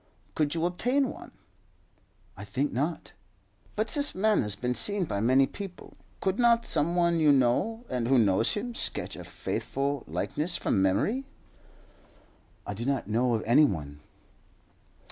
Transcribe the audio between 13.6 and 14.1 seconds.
one."